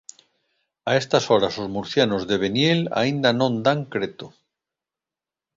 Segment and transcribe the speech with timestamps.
[0.89, 4.27] A estas horas os murcianos de Beniel aínda non dan creto.